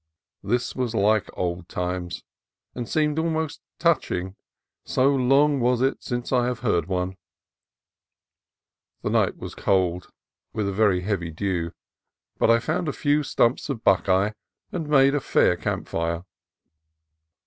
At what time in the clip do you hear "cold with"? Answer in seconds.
9.53-10.67